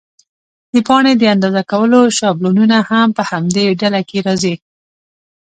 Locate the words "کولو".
1.71-1.99